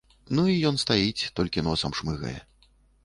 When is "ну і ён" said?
0.37-0.79